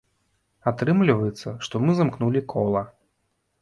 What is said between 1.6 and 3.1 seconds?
што мы замкнулі кола.